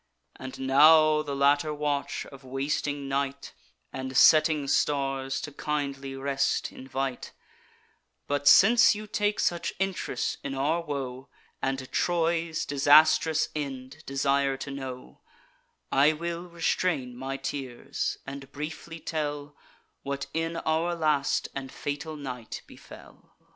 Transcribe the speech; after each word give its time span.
And 0.35 0.59
now 0.61 1.21
the 1.21 1.35
latter 1.35 1.71
watch 1.71 2.25
of 2.31 2.43
wasting 2.43 3.07
night, 3.07 3.53
And 3.93 4.17
setting 4.17 4.67
stars, 4.67 5.39
to 5.41 5.51
kindly 5.51 6.15
rest 6.15 6.71
invite; 6.71 7.33
But, 8.25 8.47
since 8.47 8.95
you 8.95 9.05
take 9.05 9.39
such 9.39 9.75
int'rest 9.79 10.37
in 10.43 10.55
our 10.55 10.81
woe, 10.83 11.29
And 11.61 11.87
Troy's 11.91 12.65
disastrous 12.65 13.49
end 13.55 14.03
desire 14.07 14.57
to 14.57 14.71
know, 14.71 15.21
I 15.91 16.13
will 16.13 16.47
restrain 16.47 17.15
my 17.15 17.37
tears, 17.37 18.17
and 18.25 18.51
briefly 18.51 18.99
tell 18.99 19.55
What 20.01 20.25
in 20.33 20.55
our 20.65 20.95
last 20.95 21.47
and 21.53 21.71
fatal 21.71 22.15
night 22.15 22.63
befell. 22.65 23.35